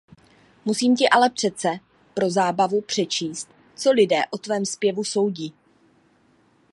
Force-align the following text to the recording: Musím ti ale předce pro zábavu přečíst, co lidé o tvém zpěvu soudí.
Musím 0.65 0.95
ti 0.95 1.09
ale 1.09 1.29
předce 1.29 1.79
pro 2.13 2.29
zábavu 2.29 2.81
přečíst, 2.81 3.47
co 3.75 3.91
lidé 3.91 4.21
o 4.31 4.37
tvém 4.37 4.65
zpěvu 4.65 5.03
soudí. 5.03 5.53